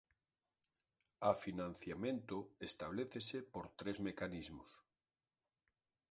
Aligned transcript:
A 1.29 1.31
financiamento 1.45 2.37
establécese 2.67 3.37
por 3.53 3.65
tres 3.79 3.97
mecanismos. 4.07 4.71